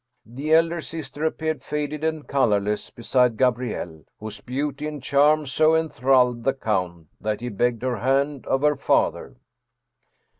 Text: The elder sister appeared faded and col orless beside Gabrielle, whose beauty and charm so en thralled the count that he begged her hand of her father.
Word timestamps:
The 0.25 0.51
elder 0.55 0.81
sister 0.81 1.25
appeared 1.25 1.61
faded 1.61 2.03
and 2.03 2.27
col 2.27 2.49
orless 2.49 2.89
beside 2.89 3.37
Gabrielle, 3.37 4.03
whose 4.19 4.41
beauty 4.41 4.87
and 4.87 5.03
charm 5.03 5.45
so 5.45 5.75
en 5.75 5.89
thralled 5.89 6.43
the 6.43 6.55
count 6.55 7.09
that 7.21 7.39
he 7.39 7.49
begged 7.49 7.83
her 7.83 7.97
hand 7.97 8.47
of 8.47 8.63
her 8.63 8.75
father. 8.75 9.35